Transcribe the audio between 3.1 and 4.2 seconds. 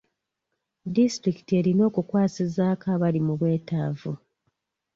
mu bwetaavu.